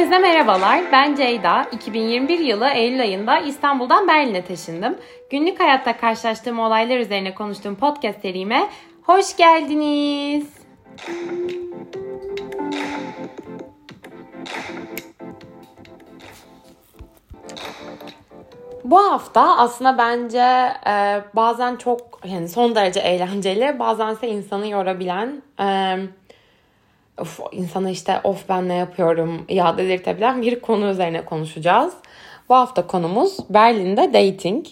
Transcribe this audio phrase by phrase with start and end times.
[0.00, 0.80] Herkese merhabalar.
[0.92, 1.66] Ben Ceyda.
[1.72, 4.96] 2021 yılı Eylül ayında İstanbul'dan Berlin'e taşındım.
[5.30, 8.68] Günlük hayatta karşılaştığım olaylar üzerine konuştuğum podcast serime
[9.02, 10.48] hoş geldiniz.
[18.84, 25.42] Bu hafta aslında bence e, bazen çok yani son derece eğlenceli, bazen ise insanı yorabilen,
[25.60, 25.96] e,
[27.18, 31.94] of, insana işte of ben ne yapıyorum ya dedirtebilen bir konu üzerine konuşacağız.
[32.48, 34.66] Bu hafta konumuz Berlin'de dating.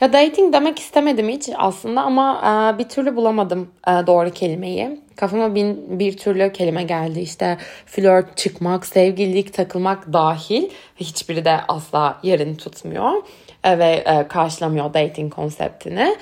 [0.00, 2.40] Ya dating demek istemedim hiç aslında ama
[2.74, 5.00] e, bir türlü bulamadım e, doğru kelimeyi.
[5.16, 10.70] Kafama bin, bir türlü kelime geldi işte flört, çıkmak, sevgililik, takılmak dahil.
[10.96, 13.12] Hiçbiri de asla yerini tutmuyor
[13.64, 16.16] e, ve e, karşılamıyor dating konseptini.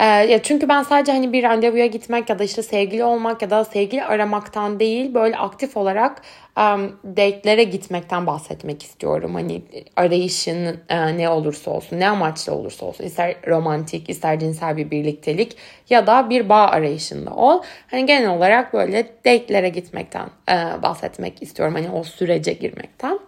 [0.00, 3.50] Ee, ya çünkü ben sadece hani bir randevuya gitmek ya da işte sevgili olmak ya
[3.50, 6.22] da sevgili aramaktan değil böyle aktif olarak
[6.56, 9.34] um, date'lere gitmekten bahsetmek istiyorum.
[9.34, 9.62] Hani
[9.96, 15.56] arayışın e, ne olursa olsun, ne amaçla olursa olsun, ister romantik, ister cinsel bir birliktelik
[15.90, 17.62] ya da bir bağ arayışında ol.
[17.90, 21.74] Hani genel olarak böyle date'lere gitmekten e, bahsetmek istiyorum.
[21.74, 23.18] Hani o sürece girmekten.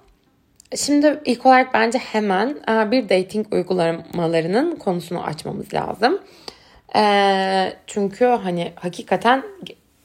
[0.76, 6.18] Şimdi ilk olarak bence hemen e, bir dating uygulamalarının konusunu açmamız lazım.
[6.96, 9.42] E, çünkü hani hakikaten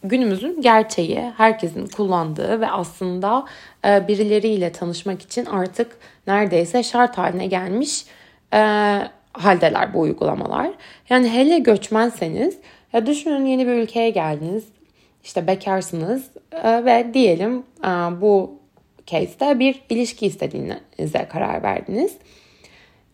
[0.03, 3.45] günümüzün gerçeği, herkesin kullandığı ve aslında
[3.85, 8.05] e, birileriyle tanışmak için artık neredeyse şart haline gelmiş
[8.53, 8.59] e,
[9.33, 10.71] haldeler bu uygulamalar.
[11.09, 12.57] Yani hele göçmenseniz
[12.93, 14.63] ya düşünün yeni bir ülkeye geldiniz,
[15.23, 16.29] işte bekarsınız
[16.63, 17.87] e, ve diyelim e,
[18.21, 18.59] bu
[19.05, 22.17] case'de bir ilişki istediğinize karar verdiniz.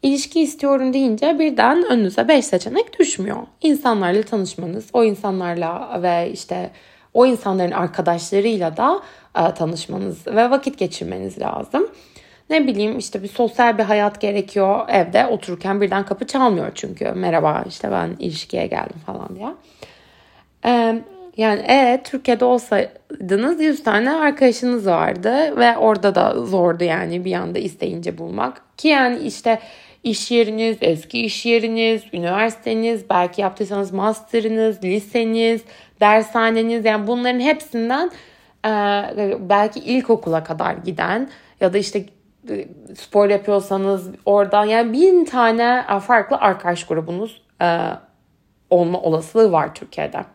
[0.04, 3.38] İlişki istiyorum deyince birden önünüze 5 seçenek düşmüyor.
[3.62, 6.72] İnsanlarla tanışmanız, o insanlarla ve işte
[7.14, 9.02] o insanların arkadaşlarıyla da
[9.38, 11.88] e, tanışmanız ve vakit geçirmeniz lazım.
[12.50, 17.12] Ne bileyim işte bir sosyal bir hayat gerekiyor evde otururken birden kapı çalmıyor çünkü.
[17.12, 19.50] Merhaba işte ben ilişkiye geldim falan diye.
[20.66, 21.02] Ee,
[21.38, 27.60] yani e Türkiye'de olsaydınız 100 tane arkadaşınız vardı ve orada da zordu yani bir anda
[27.60, 28.78] isteyince bulmak.
[28.78, 29.60] Ki yani işte
[30.04, 35.62] iş yeriniz, eski iş yeriniz, üniversiteniz, belki yaptıysanız master'ınız, liseniz,
[36.00, 38.12] dershaneniz yani bunların hepsinden
[38.66, 38.70] e,
[39.40, 41.30] belki ilkokula kadar giden
[41.62, 42.06] ya da işte
[42.50, 47.80] e, spor yapıyorsanız oradan yani bin tane farklı arkadaş grubunuz e,
[48.70, 50.26] olma olasılığı var Türkiye'de.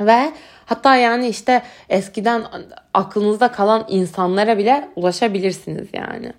[0.00, 0.32] Ve
[0.66, 2.44] hatta yani işte eskiden
[2.94, 6.32] aklınızda kalan insanlara bile ulaşabilirsiniz yani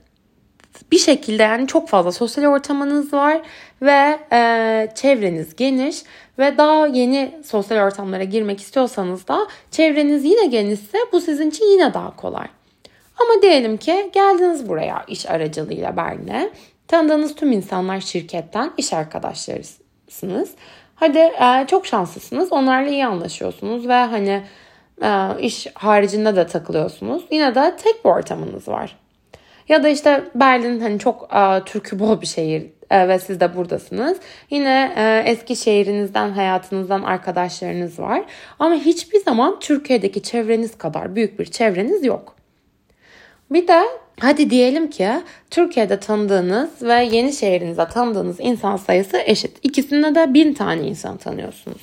[0.91, 3.41] bir şekilde yani çok fazla sosyal ortamınız var
[3.81, 6.03] ve e, çevreniz geniş
[6.39, 11.93] ve daha yeni sosyal ortamlara girmek istiyorsanız da çevreniz yine genişse bu sizin için yine
[11.93, 12.47] daha kolay.
[13.19, 16.49] Ama diyelim ki geldiniz buraya iş aracılığıyla Berlin'e.
[16.87, 20.51] Tanıdığınız tüm insanlar şirketten iş arkadaşlarısınız.
[20.95, 22.51] Hadi e, çok şanslısınız.
[22.51, 24.43] Onlarla iyi anlaşıyorsunuz ve hani
[25.01, 27.23] e, iş haricinde de takılıyorsunuz.
[27.31, 28.95] Yine de tek bir ortamınız var.
[29.69, 33.55] Ya da işte Berlin hani çok e, türkü bol bir şehir e, ve siz de
[33.55, 34.17] buradasınız.
[34.49, 38.23] Yine e, eski şehrinizden, hayatınızdan arkadaşlarınız var.
[38.59, 42.35] Ama hiçbir zaman Türkiye'deki çevreniz kadar büyük bir çevreniz yok.
[43.51, 43.81] Bir de
[44.19, 45.09] hadi diyelim ki
[45.49, 49.57] Türkiye'de tanıdığınız ve yeni şehrinizde tanıdığınız insan sayısı eşit.
[49.63, 51.81] İkisinde de bin tane insan tanıyorsunuz.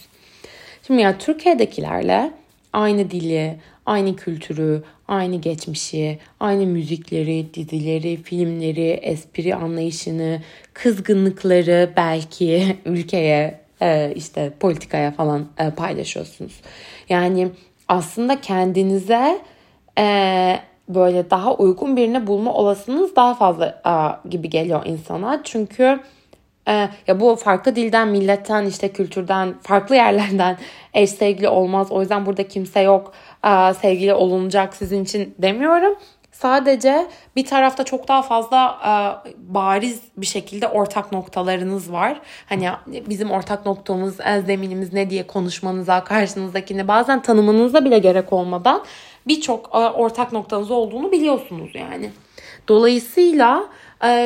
[0.87, 2.31] Şimdi ya Türkiye'dekilerle
[2.73, 10.41] aynı dili, aynı kültürü, aynı geçmişi, aynı müzikleri, dizileri, filmleri, espri anlayışını,
[10.73, 16.61] kızgınlıkları belki ülkeye, e, işte politikaya falan e, paylaşıyorsunuz.
[17.09, 17.49] Yani
[17.89, 19.39] aslında kendinize
[19.99, 20.59] e,
[20.89, 23.83] böyle daha uygun birini bulma olasılığınız daha fazla
[24.31, 25.41] gibi geliyor insana.
[25.45, 26.01] Çünkü
[27.07, 30.57] ya bu farklı dilden, milletten, işte kültürden, farklı yerlerden
[30.95, 31.93] eş sevgili olmaz.
[31.93, 33.13] O yüzden burada kimse yok
[33.81, 35.99] sevgili olunacak sizin için demiyorum.
[36.33, 37.07] Sadece
[37.37, 38.93] bir tarafta çok daha fazla e,
[39.39, 42.21] bariz bir şekilde ortak noktalarınız var.
[42.47, 44.17] Hani bizim ortak noktamız,
[44.47, 48.85] zeminimiz ne diye konuşmanıza, karşınızdakini bazen tanımanıza bile gerek olmadan
[49.27, 52.11] birçok e, ortak noktanız olduğunu biliyorsunuz yani.
[52.69, 53.69] Dolayısıyla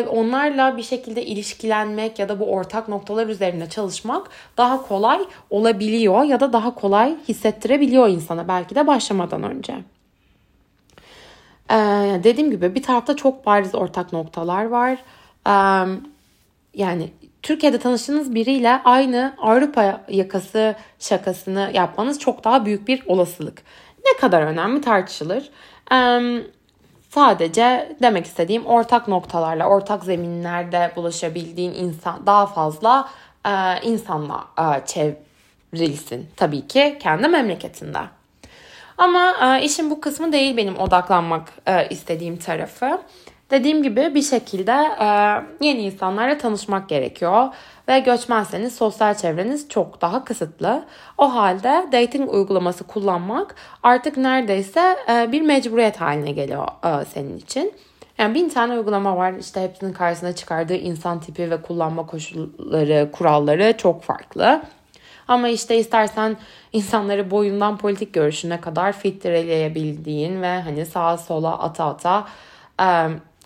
[0.08, 5.20] onlarla bir şekilde ilişkilenmek ya da bu ortak noktalar üzerinde çalışmak daha kolay
[5.50, 9.74] olabiliyor ya da daha kolay hissettirebiliyor insana belki de başlamadan önce.
[11.70, 14.98] Ee, dediğim gibi bir tarafta çok bariz ortak noktalar var.
[15.46, 15.52] Ee,
[16.74, 17.10] yani
[17.42, 23.62] Türkiye'de tanıştığınız biriyle aynı Avrupa yakası şakasını yapmanız çok daha büyük bir olasılık.
[23.98, 25.50] Ne kadar önemli tartışılır.
[27.10, 33.08] Sadece demek istediğim ortak noktalarla, ortak zeminlerde bulaşabildiğin insan daha fazla
[33.46, 33.50] e,
[33.82, 37.98] insanla e, çevrilsin tabii ki kendi memleketinde.
[38.98, 43.02] Ama e, işin bu kısmı değil benim odaklanmak e, istediğim tarafı.
[43.50, 45.06] Dediğim gibi bir şekilde e,
[45.66, 47.48] yeni insanlarla tanışmak gerekiyor.
[47.88, 50.84] Ve göçmenseniz sosyal çevreniz çok daha kısıtlı.
[51.18, 57.72] O halde dating uygulaması kullanmak artık neredeyse e, bir mecburiyet haline geliyor e, senin için.
[58.18, 59.32] Yani bin tane uygulama var.
[59.32, 64.62] İşte hepsinin karşısına çıkardığı insan tipi ve kullanma koşulları, kuralları çok farklı.
[65.28, 66.36] Ama işte istersen
[66.72, 72.26] insanları boyundan politik görüşüne kadar filtreleyebildiğin ve hani sağa sola ata ata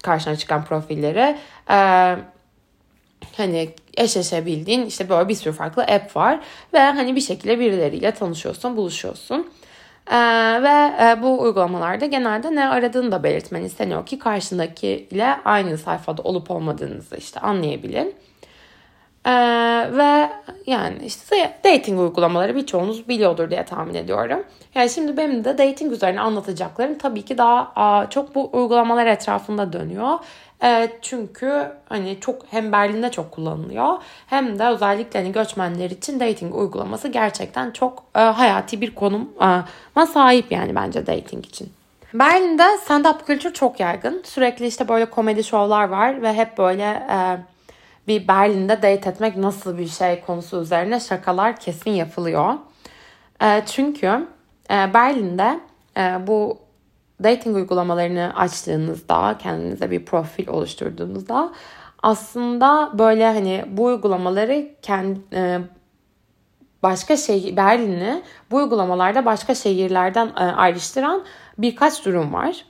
[0.05, 1.37] karşına çıkan profilleri
[1.71, 1.79] e,
[3.37, 6.41] hani eşleşebildiğin işte böyle bir sürü farklı app var
[6.73, 9.47] ve hani bir şekilde birileriyle tanışıyorsun, buluşuyorsun.
[10.11, 10.17] Ee,
[10.63, 16.51] ve e, bu uygulamalarda genelde ne aradığını da belirtmen isteniyor ki karşındakiyle aynı sayfada olup
[16.51, 18.15] olmadığınızı işte anlayabilin.
[19.27, 19.31] Ee,
[19.93, 20.31] ve
[20.67, 24.45] yani işte dating uygulamaları birçoğunuz biliyordur diye tahmin ediyorum.
[24.75, 29.73] Yani şimdi benim de dating üzerine anlatacaklarım tabii ki daha a, çok bu uygulamalar etrafında
[29.73, 30.19] dönüyor.
[30.63, 36.55] E, çünkü hani çok hem Berlin'de çok kullanılıyor hem de özellikle hani göçmenler için dating
[36.55, 41.73] uygulaması gerçekten çok e, hayati bir konuma sahip yani bence dating için.
[42.15, 44.23] Berlin'de stand-up kültür çok yaygın.
[44.25, 47.39] Sürekli işte böyle komedi şovlar var ve hep böyle e,
[48.09, 52.55] bir Berlin'de date etmek nasıl bir şey konusu üzerine şakalar kesin yapılıyor.
[53.43, 54.27] E, çünkü
[54.71, 55.61] e, Berlin'de
[55.97, 56.59] e, bu
[57.25, 61.53] dating uygulamalarını açtığınızda, kendinize bir profil oluşturduğunuzda
[62.03, 65.61] aslında böyle hani bu uygulamaları kendi e,
[66.83, 71.25] başka şehir Berlin'i bu uygulamalarda başka şehirlerden e, ayrıştıran
[71.59, 72.65] birkaç durum var.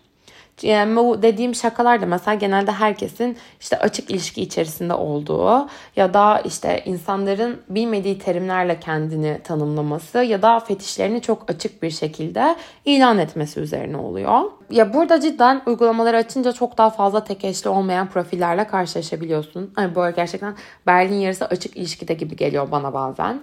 [0.62, 6.82] Bu dediğim şakalar da mesela genelde herkesin işte açık ilişki içerisinde olduğu ya da işte
[6.84, 13.96] insanların bilmediği terimlerle kendini tanımlaması ya da fetişlerini çok açık bir şekilde ilan etmesi üzerine
[13.96, 14.40] oluyor.
[14.70, 19.72] Ya burada cidden uygulamaları açınca çok daha fazla tek eşli olmayan profillerle karşılaşabiliyorsun.
[19.76, 20.54] Hani böyle gerçekten
[20.86, 23.40] Berlin yarısı açık ilişkide gibi geliyor bana bazen.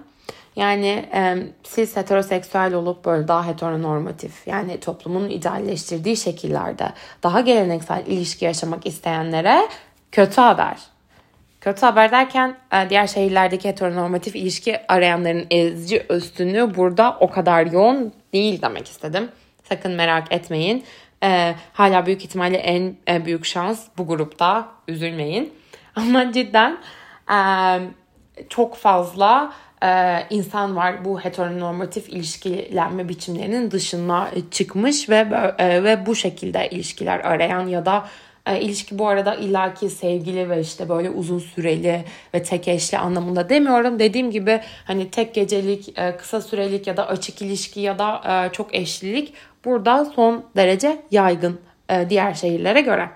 [0.56, 8.44] Yani e, siz heteroseksüel olup böyle daha heteronormatif yani toplumun idealleştirdiği şekillerde daha geleneksel ilişki
[8.44, 9.68] yaşamak isteyenlere
[10.12, 10.76] kötü haber.
[11.60, 18.12] Kötü haber derken e, diğer şehirlerdeki heteronormatif ilişki arayanların ezici üstünlüğü burada o kadar yoğun
[18.32, 19.28] değil demek istedim.
[19.68, 20.84] Sakın merak etmeyin.
[21.22, 24.68] E, hala büyük ihtimalle en e, büyük şans bu grupta.
[24.88, 25.52] Üzülmeyin.
[25.96, 26.78] Ama cidden
[27.30, 27.38] e,
[28.48, 29.52] çok fazla
[29.82, 35.26] e, insan var bu heteronormatif ilişkilenme biçimlerinin dışına çıkmış ve
[35.58, 38.08] e, ve bu şekilde ilişkiler arayan ya da
[38.46, 43.48] e, ilişki bu arada illaki sevgili ve işte böyle uzun süreli ve tek eşli anlamında
[43.48, 43.98] demiyorum.
[43.98, 49.34] Dediğim gibi hani tek gecelik, kısa sürelik ya da açık ilişki ya da çok eşlilik
[49.64, 51.60] burada son derece yaygın
[52.08, 53.08] diğer şehirlere göre.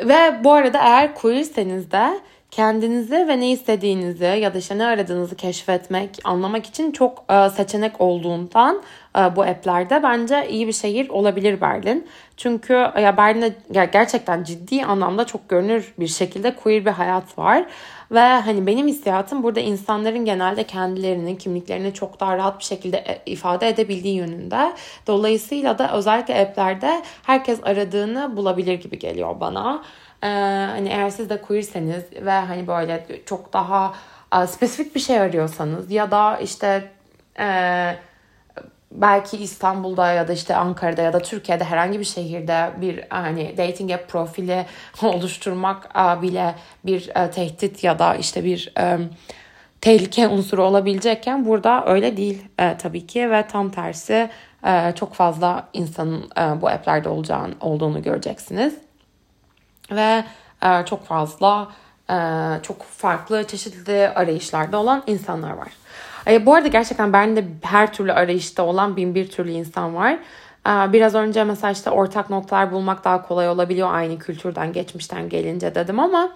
[0.00, 5.36] Ve bu arada eğer queerseniz de kendinizi ve ne istediğinizi ya da işte ne aradığınızı
[5.36, 8.82] keşfetmek, anlamak için çok e, seçenek olduğundan
[9.18, 12.08] e, bu app'lerde bence iyi bir şehir olabilir Berlin.
[12.36, 13.54] Çünkü ya Berlin'de
[13.92, 17.66] gerçekten ciddi anlamda çok görünür bir şekilde queer bir hayat var.
[18.10, 23.22] Ve hani benim hissiyatım burada insanların genelde kendilerini, kimliklerini çok daha rahat bir şekilde e,
[23.26, 24.72] ifade edebildiği yönünde.
[25.06, 29.82] Dolayısıyla da özellikle app'lerde herkes aradığını bulabilir gibi geliyor bana.
[30.22, 30.26] Ee,
[30.70, 33.94] hani eğer siz de queerseniz ve hani böyle çok daha
[34.42, 36.90] e, spesifik bir şey arıyorsanız ya da işte
[37.38, 37.46] e,
[38.92, 43.92] belki İstanbul'da ya da işte Ankara'da ya da Türkiye'de herhangi bir şehirde bir hani dating
[43.92, 44.66] app profili
[45.02, 48.98] oluşturmak e, bile bir e, tehdit ya da işte bir e,
[49.80, 53.30] tehlike unsuru olabilecekken burada öyle değil e, tabii ki.
[53.30, 54.30] Ve tam tersi
[54.66, 58.89] e, çok fazla insanın e, bu app'lerde olacağını olduğunu göreceksiniz
[59.90, 60.24] ve
[60.62, 61.68] e, çok fazla
[62.10, 62.16] e,
[62.62, 65.68] çok farklı çeşitli arayışlarda olan insanlar var.
[66.26, 70.18] E, bu arada gerçekten Berlin'de her türlü arayışta olan bin bir türlü insan var.
[70.66, 75.74] E, biraz önce mesela işte ortak noktalar bulmak daha kolay olabiliyor aynı kültürden geçmişten gelince
[75.74, 76.32] dedim ama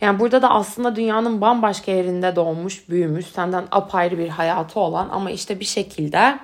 [0.00, 5.30] yani burada da aslında dünyanın bambaşka yerinde doğmuş, büyümüş, senden apayrı bir hayatı olan ama
[5.30, 6.38] işte bir şekilde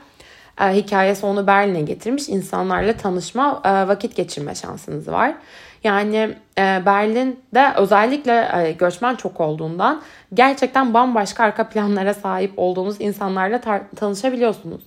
[0.61, 5.35] e, hikayesi onu Berlin'e getirmiş insanlarla tanışma, e, vakit geçirme şansınız var.
[5.85, 10.03] Yani e, Berlin'de özellikle e, göçmen çok olduğundan
[10.35, 14.83] gerçekten bambaşka arka planlara sahip olduğunuz insanlarla tar- tanışabiliyorsunuz.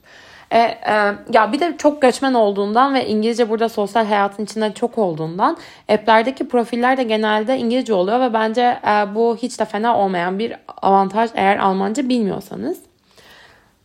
[0.52, 4.98] E, e, ya bir de çok göçmen olduğundan ve İngilizce burada sosyal hayatın içinde çok
[4.98, 5.58] olduğundan
[5.90, 10.54] app'lerdeki profiller de genelde İngilizce oluyor ve bence e, bu hiç de fena olmayan bir
[10.82, 12.80] avantaj eğer Almanca bilmiyorsanız.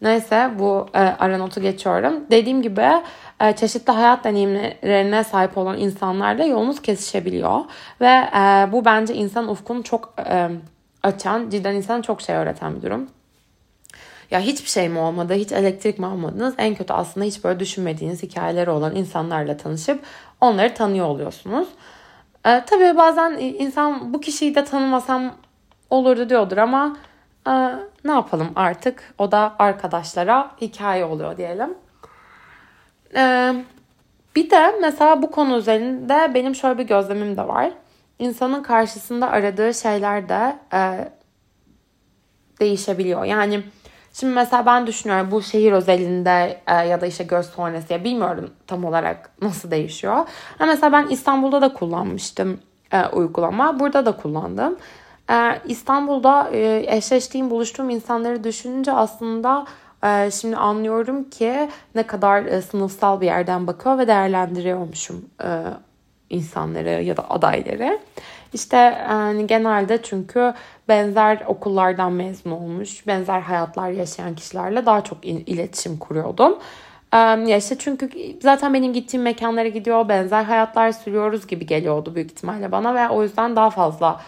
[0.03, 2.21] Neyse bu e, ara notu geçiyorum.
[2.31, 2.89] Dediğim gibi
[3.57, 7.61] çeşitli hayat deneyimlerine sahip olan insanlarla yolunuz kesişebiliyor.
[8.01, 8.07] Ve
[8.37, 10.49] e, bu bence insan ufkunu çok e,
[11.03, 13.09] açan, cidden insana çok şey öğreten bir durum.
[14.31, 16.55] Ya hiçbir şey mi olmadı, hiç elektrik mi almadınız?
[16.59, 20.03] En kötü aslında hiç böyle düşünmediğiniz hikayeleri olan insanlarla tanışıp
[20.41, 21.69] onları tanıyor oluyorsunuz.
[22.47, 25.35] Ee, tabii bazen insan bu kişiyi de tanımasam
[25.91, 26.97] olurdu diyordur ama
[27.47, 27.53] e,
[28.05, 29.15] ne yapalım artık?
[29.19, 31.75] O da arkadaşlara hikaye oluyor diyelim.
[33.17, 33.55] Ee,
[34.37, 37.71] bir de mesela bu konu üzerinde benim şöyle bir gözlemim de var.
[38.19, 41.09] İnsanın karşısında aradığı şeyler de e,
[42.61, 43.25] değişebiliyor.
[43.25, 43.63] Yani
[44.13, 48.51] Şimdi mesela ben düşünüyorum bu şehir özelinde e, ya da işte göz sonrası ya bilmiyorum
[48.67, 50.15] tam olarak nasıl değişiyor.
[50.59, 52.61] Ama mesela ben İstanbul'da da kullanmıştım
[52.93, 53.81] e, uygulama.
[53.81, 54.77] Burada da kullandım.
[55.31, 59.67] E, İstanbul'da e, eşleştiğim, buluştuğum insanları düşününce aslında
[60.33, 65.49] şimdi anlıyorum ki ne kadar e, sınıfsal bir yerden bakıyor ve değerlendiriyormuşum e,
[66.31, 67.99] insanları ya da adayları.
[68.53, 68.77] İşte
[69.09, 70.55] yani genelde çünkü
[70.89, 76.59] benzer okullardan mezun olmuş, benzer hayatlar yaşayan kişilerle daha çok iletişim kuruyordum.
[77.49, 78.11] Ya işte çünkü
[78.43, 83.23] zaten benim gittiğim mekanlara gidiyor, benzer hayatlar sürüyoruz gibi geliyordu büyük ihtimalle bana ve o
[83.23, 84.21] yüzden daha fazla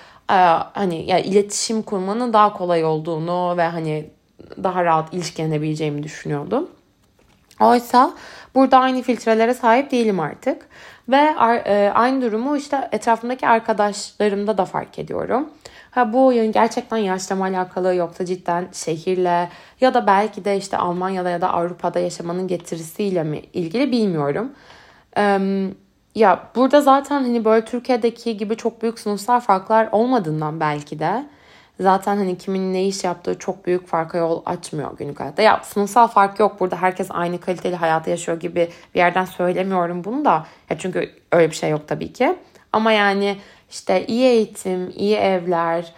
[0.73, 4.11] hani ya iletişim kurmanın daha kolay olduğunu ve hani
[4.63, 6.71] daha rahat ilişkilenebileceğimi düşünüyordum.
[7.61, 8.13] Oysa
[8.55, 10.69] burada aynı filtrelere sahip değilim artık.
[11.09, 11.35] Ve
[11.67, 15.49] e, aynı durumu işte etrafımdaki arkadaşlarımda da fark ediyorum.
[15.91, 19.49] Ha bu gerçekten yaşlama alakalı yoksa cidden şehirle
[19.81, 24.53] ya da belki de işte Almanya'da ya da Avrupa'da yaşamanın getirisiyle mi ilgili bilmiyorum.
[26.15, 31.27] Ya burada zaten hani böyle Türkiye'deki gibi çok büyük sınıfsal farklar olmadığından belki de
[31.83, 35.43] zaten hani kimin ne iş yaptığı çok büyük farka yol açmıyor günlük hayatta.
[35.43, 40.25] Ya sınıfsal fark yok burada herkes aynı kaliteli hayatı yaşıyor gibi bir yerden söylemiyorum bunu
[40.25, 40.47] da.
[40.71, 42.37] Ya çünkü öyle bir şey yok tabii ki.
[42.73, 43.39] Ama yani
[43.71, 45.93] işte iyi eğitim, iyi evler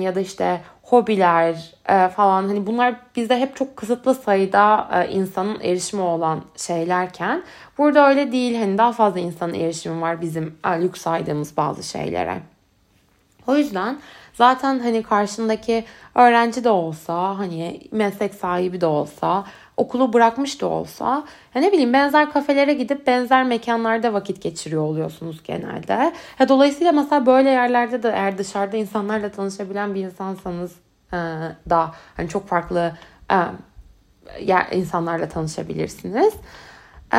[0.00, 1.74] ya da işte hobiler
[2.16, 7.42] falan hani bunlar bizde hep çok kısıtlı sayıda insanın erişimi olan şeylerken
[7.78, 8.60] burada öyle değil.
[8.60, 12.38] Hani daha fazla insanın erişimi var bizim lüks saydığımız bazı şeylere.
[13.46, 13.98] O yüzden
[14.34, 15.84] Zaten hani karşındaki
[16.14, 19.44] öğrenci de olsa, hani meslek sahibi de olsa,
[19.76, 25.42] okulu bırakmış da olsa, ya ne bileyim benzer kafelere gidip benzer mekanlarda vakit geçiriyor oluyorsunuz
[25.42, 26.12] genelde.
[26.38, 30.72] Ya dolayısıyla mesela böyle yerlerde de eğer dışarıda insanlarla tanışabilen bir insansanız
[31.12, 31.16] e,
[31.70, 32.92] da hani çok farklı
[33.30, 33.36] e,
[34.40, 36.34] yer, insanlarla tanışabilirsiniz.
[37.12, 37.16] E,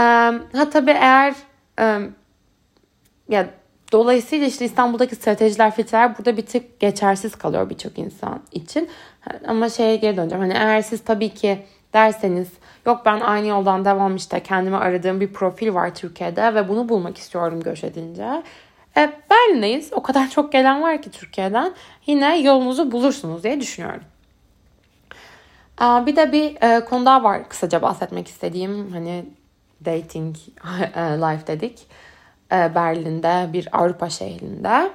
[0.58, 1.36] ha tabii eğer
[1.80, 2.00] e,
[3.30, 3.50] ya
[3.94, 8.90] Dolayısıyla işte İstanbul'daki stratejiler, filtreler burada bir tık geçersiz kalıyor birçok insan için.
[9.48, 10.44] Ama şeye geri döneceğim.
[10.44, 12.48] Hani eğer siz tabii ki derseniz
[12.86, 17.18] yok ben aynı yoldan devam işte kendime aradığım bir profil var Türkiye'de ve bunu bulmak
[17.18, 18.44] istiyorum göç edince.
[18.98, 19.94] E, Berlin'deyiz.
[19.94, 21.74] O kadar çok gelen var ki Türkiye'den.
[22.06, 24.04] Yine yolunuzu bulursunuz diye düşünüyorum.
[25.82, 28.92] Bir de bir e, konu daha var kısaca bahsetmek istediğim.
[28.92, 29.26] Hani
[29.86, 30.36] dating
[30.96, 31.88] e, life dedik.
[32.54, 34.92] E, Berlin'de bir Avrupa şehrinde.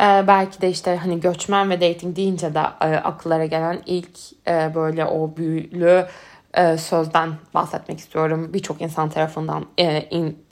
[0.00, 5.06] E, belki de işte hani göçmen ve dating deyince de e, akıllara gelen ilk böyle
[5.06, 6.06] o büyülü
[6.78, 8.50] sözden bahsetmek istiyorum.
[8.52, 9.66] Birçok insan tarafından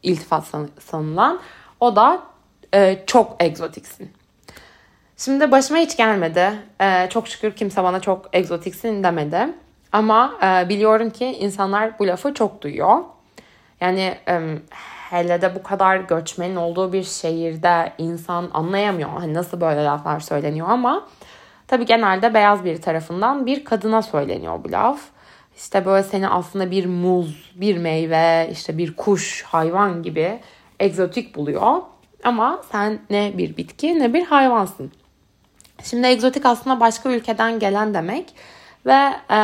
[0.03, 0.45] iltifat
[0.81, 1.41] sanılan.
[1.81, 2.23] O da
[3.07, 4.13] çok egzotiksin.
[5.17, 6.53] Şimdi başıma hiç gelmedi.
[7.11, 9.49] çok şükür kimse bana çok egzotiksin demedi.
[9.93, 12.99] Ama biliyorum ki insanlar bu lafı çok duyuyor.
[13.81, 14.15] Yani
[15.15, 19.09] hele de bu kadar göçmenin olduğu bir şehirde insan anlayamıyor.
[19.09, 21.07] Hani nasıl böyle laflar söyleniyor ama
[21.69, 25.01] tabii genelde beyaz bir tarafından bir kadına söyleniyor bu laf.
[25.57, 30.41] İşte böyle seni aslında bir muz, bir meyve, işte bir kuş, hayvan gibi
[30.81, 31.83] egzotik buluyor.
[32.25, 34.93] Ama sen ne bir bitki ne bir hayvansın.
[35.83, 38.35] Şimdi egzotik aslında başka ülkeden gelen demek.
[38.87, 39.39] Ve e,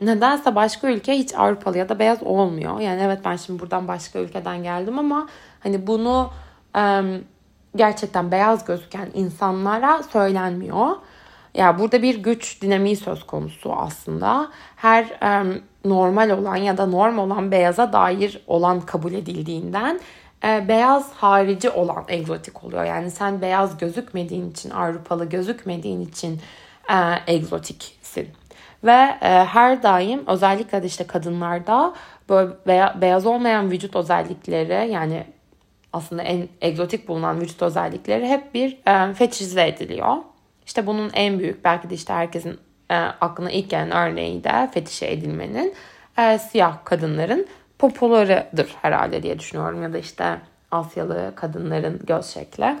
[0.00, 2.80] nedense başka ülke hiç Avrupalı ya da beyaz olmuyor.
[2.80, 5.28] Yani evet ben şimdi buradan başka ülkeden geldim ama
[5.60, 6.30] hani bunu
[6.76, 7.02] e,
[7.76, 10.96] gerçekten beyaz gözüken insanlara söylenmiyor.
[11.54, 14.50] Ya burada bir güç dinamiği söz konusu aslında.
[14.76, 20.00] Her e, normal olan ya da norm olan beyaza dair olan kabul edildiğinden
[20.44, 22.84] e, beyaz harici olan egzotik oluyor.
[22.84, 26.40] Yani sen beyaz gözükmediğin için, Avrupalı gözükmediğin için
[26.90, 28.28] e, egzotiksin.
[28.84, 31.94] Ve e, her daim özellikle de işte kadınlarda
[32.28, 35.26] böyle beyaz olmayan vücut özellikleri yani
[35.92, 40.16] aslında en egzotik bulunan vücut özellikleri hep bir e, fetişize ediliyor.
[40.66, 42.58] İşte bunun en büyük belki de işte herkesin
[42.90, 45.74] e, aklına ilk gelen örneği de fetişe edilmenin
[46.18, 47.46] e, siyah kadınların
[47.78, 49.82] popolarıdır herhalde diye düşünüyorum.
[49.82, 50.38] Ya da işte
[50.70, 52.76] Asyalı kadınların göz şekli.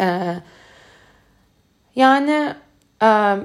[0.00, 0.36] E,
[1.94, 2.54] yani
[3.02, 3.36] e,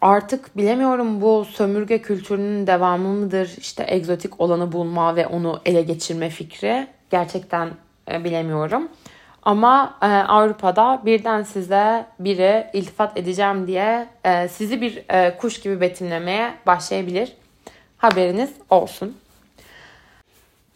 [0.00, 3.54] artık bilemiyorum bu sömürge kültürünün devamı mıdır?
[3.58, 7.70] İşte egzotik olanı bulma ve onu ele geçirme fikri gerçekten
[8.10, 8.88] e, bilemiyorum.
[9.42, 15.80] Ama e, Avrupa'da birden size biri iltifat edeceğim diye e, sizi bir e, kuş gibi
[15.80, 17.32] betimlemeye başlayabilir.
[17.98, 19.16] Haberiniz olsun.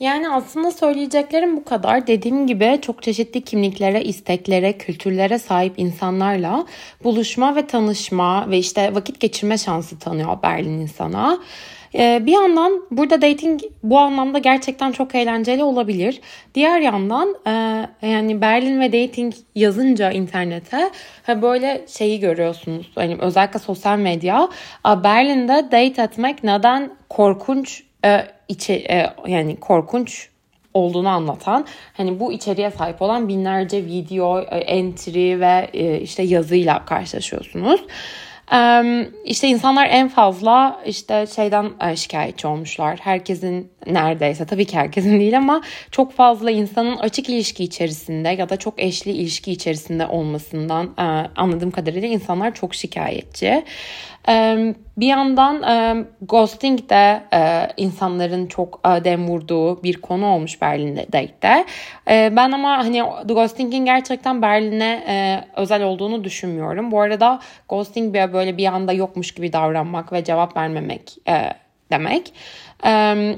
[0.01, 2.07] Yani aslında söyleyeceklerim bu kadar.
[2.07, 6.67] Dediğim gibi çok çeşitli kimliklere, isteklere, kültürlere sahip insanlarla
[7.05, 11.39] buluşma ve tanışma ve işte vakit geçirme şansı tanıyor Berlin insana.
[11.95, 16.21] Ee, bir yandan burada dating bu anlamda gerçekten çok eğlenceli olabilir.
[16.55, 17.51] Diğer yandan e,
[18.09, 20.91] yani Berlin ve dating yazınca internete
[21.29, 22.91] böyle şeyi görüyorsunuz.
[22.97, 24.49] Yani özellikle sosyal medya
[24.87, 27.83] Berlin'de date etmek neden korkunç
[28.49, 30.29] e, içi e, yani korkunç
[30.75, 35.71] olduğunu anlatan hani bu içeriğe sahip olan binlerce video, entry ve
[36.03, 37.81] işte yazıyla karşılaşıyorsunuz.
[39.25, 42.99] İşte insanlar en fazla işte şeyden e, şikayetçi olmuşlar.
[42.99, 48.57] Herkesin neredeyse tabii ki herkesin değil ama çok fazla insanın açık ilişki içerisinde ya da
[48.57, 51.03] çok eşli ilişki içerisinde olmasından e,
[51.37, 53.65] anladığım kadarıyla insanlar çok şikayetçi.
[54.97, 55.65] Bir yandan
[56.23, 61.07] ghosting de e, insanların çok dem vurduğu bir konu olmuş Berlin'de
[61.43, 61.65] de.
[62.37, 66.91] Ben ama hani ghosting'in gerçekten Berlin'e e, özel olduğunu düşünmüyorum.
[66.91, 71.53] Bu arada ghosting böyle bir anda yokmuş gibi davranmak ve cevap vermemek e,
[71.91, 72.33] demek.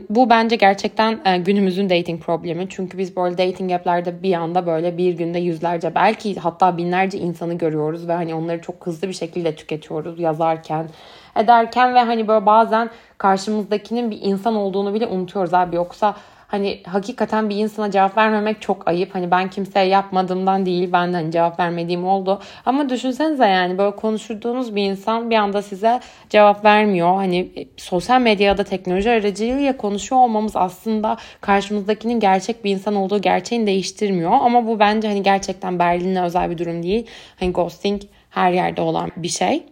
[0.09, 2.67] Bu bence gerçekten e, günümüzün dating problemi.
[2.69, 7.55] Çünkü biz böyle dating app'lerde bir anda böyle bir günde yüzlerce belki hatta binlerce insanı
[7.55, 10.89] görüyoruz ve hani onları çok hızlı bir şekilde tüketiyoruz yazarken
[11.37, 16.15] ederken ve hani böyle bazen karşımızdakinin bir insan olduğunu bile unutuyoruz abi yoksa
[16.47, 19.15] hani hakikaten bir insana cevap vermemek çok ayıp.
[19.15, 22.43] Hani ben kimseye yapmadığımdan değil ben de hani cevap vermediğim oldu.
[22.67, 27.15] Ama düşünsenize yani böyle konuşturduğunuz bir insan bir anda size cevap vermiyor.
[27.15, 33.67] Hani e, sosyal medyada teknoloji aracılığıyla konuşuyor olmamız aslında karşımızdakinin gerçek bir insan olduğu gerçeğini
[33.67, 34.33] değiştirmiyor.
[34.33, 37.07] Ama bu bence hani gerçekten Berlin'e özel bir durum değil.
[37.41, 39.63] Hani ghosting her yerde olan bir şey.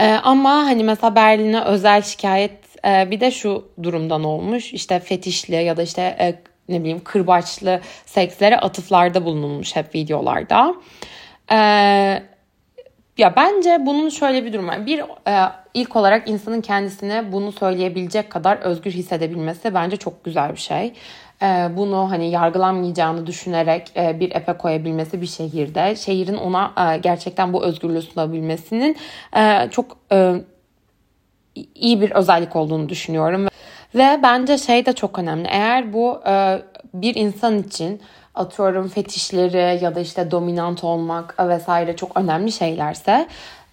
[0.00, 5.54] Ee, ama hani mesela Berlin'e özel şikayet e, bir de şu durumdan olmuş işte fetişli
[5.54, 6.34] ya da işte e,
[6.68, 10.74] ne bileyim kırbaçlı sekslere atıflarda bulunulmuş hep videolarda.
[11.52, 11.56] E,
[13.18, 14.86] ya bence bunun şöyle bir durum var.
[14.86, 20.60] Bir e, ilk olarak insanın kendisine bunu söyleyebilecek kadar özgür hissedebilmesi bence çok güzel bir
[20.60, 20.92] şey.
[21.42, 27.52] E, bunu hani yargılanmayacağını düşünerek e, bir epe koyabilmesi bir şehirde, şehrin ona e, gerçekten
[27.52, 28.96] bu özgürlüğü sunabilmesinin
[29.36, 30.34] e, çok e,
[31.74, 33.48] iyi bir özellik olduğunu düşünüyorum.
[33.94, 35.48] Ve bence şey de çok önemli.
[35.50, 36.62] Eğer bu e,
[36.94, 38.00] bir insan için
[38.34, 43.28] atıyorum fetişleri ya da işte dominant olmak vesaire çok önemli şeylerse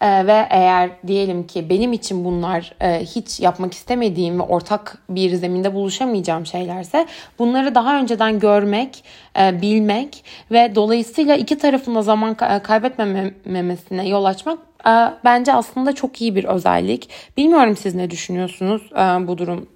[0.06, 5.36] e, ve eğer diyelim ki benim için bunlar e, hiç yapmak istemediğim ve ortak bir
[5.36, 7.08] zeminde buluşamayacağım şeylerse
[7.40, 9.04] bunları daha önceden görmek,
[9.40, 14.92] e, bilmek ve dolayısıyla iki tarafın da zaman kaybetmemesine yol açmak e,
[15.24, 17.10] bence aslında çok iyi bir özellik.
[17.38, 19.75] Bilmiyorum siz ne düşünüyorsunuz e, bu durum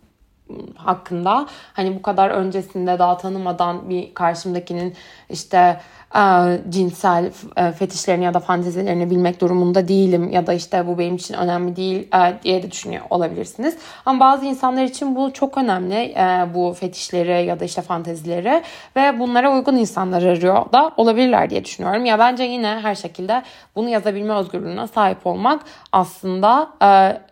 [0.75, 1.47] hakkında.
[1.73, 4.95] Hani bu kadar öncesinde daha tanımadan bir karşımdakinin
[5.29, 5.79] işte
[6.15, 6.21] e,
[6.69, 11.33] cinsel e, fetişlerini ya da fantezilerini bilmek durumunda değilim ya da işte bu benim için
[11.33, 13.77] önemli değil e, diye de düşünüyor olabilirsiniz.
[14.05, 16.15] Ama bazı insanlar için bu çok önemli
[16.53, 18.63] bu fetişleri ya da işte fantezileri
[18.95, 22.05] ve bunlara uygun insanlar arıyor da olabilirler diye düşünüyorum.
[22.05, 23.43] Ya bence yine her şekilde
[23.75, 26.69] bunu yazabilme özgürlüğüne sahip olmak aslında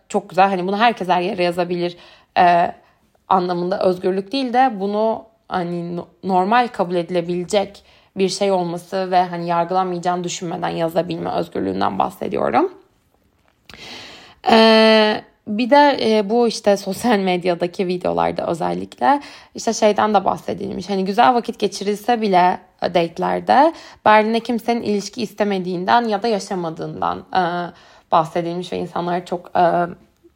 [0.09, 0.49] çok güzel.
[0.49, 1.97] Hani bunu herkes her yere yazabilir
[3.27, 7.83] anlamında özgürlük değil de bunu hani normal kabul edilebilecek
[8.17, 12.71] bir şey olması ve hani yargılanmayacağını düşünmeden yazabilme özgürlüğünden bahsediyorum.
[14.51, 19.21] Ee, bir de e, bu işte sosyal medyadaki videolarda özellikle
[19.55, 20.89] işte şeyden de bahsedilmiş.
[20.89, 23.73] Hani güzel vakit geçirilse bile date'lerde
[24.05, 27.41] Berlin'e kimsenin ilişki istemediğinden ya da yaşamadığından e,
[28.11, 29.63] bahsedilmiş ve insanlar çok e,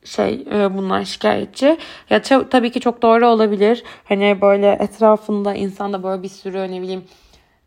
[0.06, 1.78] şey e, bunlar şikayetçi.
[2.10, 3.84] Ya tabii ki çok doğru olabilir.
[4.04, 7.04] Hani böyle etrafında insanda böyle bir sürü ne bileyim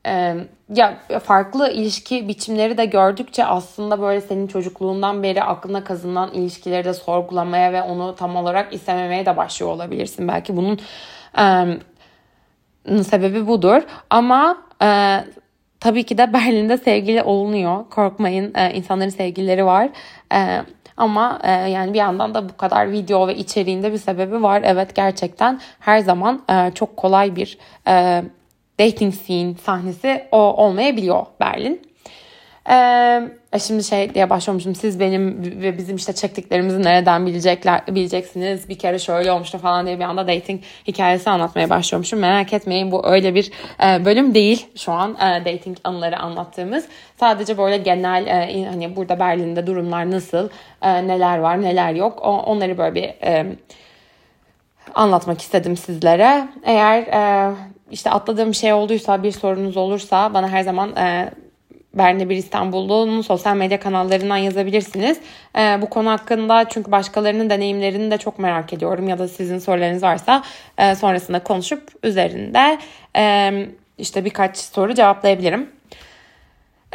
[0.06, 0.34] e,
[0.74, 6.94] ya farklı ilişki biçimleri de gördükçe aslında böyle senin çocukluğundan beri aklına kazınan ilişkileri de
[6.94, 10.28] sorgulamaya ve onu tam olarak istememeye de başlıyor olabilirsin.
[10.28, 10.78] Belki bunun
[11.38, 13.82] e, sebebi budur.
[14.10, 15.20] Ama e,
[15.80, 17.84] tabii ki de Berlin'de sevgili olunuyor.
[17.90, 19.88] Korkmayın e, insanların sevgilileri var.
[20.34, 20.62] E,
[20.96, 24.62] ama e, yani bir yandan da bu kadar video ve içeriğinde bir sebebi var.
[24.64, 28.24] Evet gerçekten her zaman e, çok kolay bir e,
[28.80, 31.94] dating scene sahnesi o olmayabiliyor Berlin.
[32.70, 33.22] Ee,
[33.58, 34.74] şimdi şey diye başlamışım.
[34.74, 38.68] Siz benim ve bizim işte çektiklerimizi nereden bilecekler bileceksiniz.
[38.68, 42.18] Bir kere şöyle olmuştu falan diye bir anda dating hikayesi anlatmaya başlıyormuşum.
[42.18, 43.50] Merak etmeyin bu öyle bir
[43.84, 46.84] e, bölüm değil şu an e, dating anıları anlattığımız.
[47.20, 50.48] Sadece böyle genel e, hani burada Berlin'de durumlar nasıl,
[50.82, 52.18] e, neler var, neler yok.
[52.22, 53.46] O, onları böyle bir e,
[54.94, 56.48] anlatmak istedim sizlere.
[56.64, 57.54] Eğer e,
[57.90, 61.30] işte atladığım şey olduysa, bir sorunuz olursa bana her zaman e,
[61.94, 65.18] Berne Bir İstanbul'un sosyal medya kanallarından yazabilirsiniz.
[65.58, 70.02] E, bu konu hakkında çünkü başkalarının deneyimlerini de çok merak ediyorum ya da sizin sorularınız
[70.02, 70.42] varsa
[70.78, 72.78] e, sonrasında konuşup üzerinde
[73.16, 73.52] e,
[73.98, 75.70] işte birkaç soru cevaplayabilirim.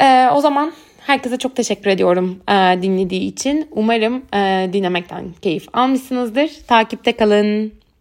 [0.02, 0.74] E, o zaman
[1.08, 3.68] herkese çok teşekkür ediyorum e, dinlediği için.
[3.72, 6.52] Umarım e, dinlemekten keyif almışsınızdır.
[6.68, 7.79] Takipte kalın.